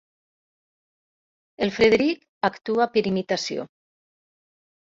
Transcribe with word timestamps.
El 1.67 1.75
Frederic 1.75 2.25
actua 2.51 2.89
per 2.97 3.07
imitació. 3.13 3.69